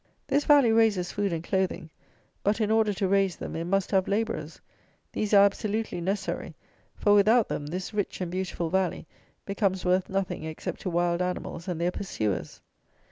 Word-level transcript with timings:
This 0.25 0.45
Valley 0.45 0.71
raises 0.71 1.11
food 1.11 1.31
and 1.31 1.43
clothing; 1.43 1.91
but, 2.43 2.59
in 2.59 2.71
order 2.71 2.91
to 2.91 3.07
raise 3.07 3.35
them, 3.35 3.55
it 3.55 3.65
must 3.65 3.91
have 3.91 4.07
labourers. 4.07 4.59
These 5.13 5.31
are 5.31 5.45
absolutely 5.45 6.01
necessary; 6.01 6.55
for 6.95 7.13
without 7.13 7.47
them 7.49 7.67
this 7.67 7.93
rich 7.93 8.19
and 8.19 8.31
beautiful 8.31 8.71
Valley 8.71 9.05
becomes 9.45 9.85
worth 9.85 10.09
nothing 10.09 10.43
except 10.43 10.79
to 10.81 10.89
wild 10.89 11.21
animals 11.21 11.67
and 11.67 11.79
their 11.79 11.91
pursuers. 11.91 12.61